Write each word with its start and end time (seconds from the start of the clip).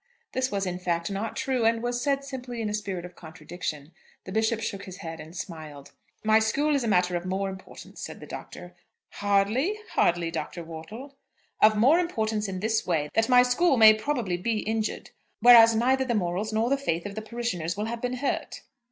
This 0.31 0.49
was, 0.51 0.65
in 0.65 0.79
fact, 0.79 1.11
not 1.11 1.35
true, 1.35 1.63
and 1.63 1.83
was 1.83 2.01
said 2.01 2.23
simply 2.23 2.59
in 2.59 2.71
a 2.71 2.73
spirit 2.73 3.05
of 3.05 3.15
contradiction. 3.15 3.91
The 4.23 4.31
Bishop 4.31 4.59
shook 4.59 4.85
his 4.85 4.97
head 4.97 5.19
and 5.19 5.35
smiled. 5.37 5.91
"My 6.23 6.39
school 6.39 6.75
is 6.75 6.83
a 6.83 6.87
matter 6.87 7.15
of 7.15 7.23
more 7.23 7.49
importance," 7.51 8.01
said 8.01 8.19
the 8.19 8.25
Doctor. 8.25 8.73
"Hardly, 9.11 9.77
hardly, 9.91 10.31
Dr. 10.31 10.63
Wortle." 10.63 11.17
"Of 11.61 11.77
more 11.77 11.99
importance 11.99 12.47
in 12.47 12.61
this 12.61 12.83
way, 12.87 13.11
that 13.13 13.29
my 13.29 13.43
school 13.43 13.77
may 13.77 13.93
probably 13.93 14.37
be 14.37 14.61
injured, 14.61 15.11
whereas 15.39 15.75
neither 15.75 16.03
the 16.03 16.15
morals 16.15 16.51
nor 16.51 16.71
the 16.71 16.77
faith 16.79 17.05
of 17.05 17.13
the 17.13 17.21
parishioners 17.21 17.77
will 17.77 17.85
have 17.85 18.01
been 18.01 18.13
hurt." 18.13 18.63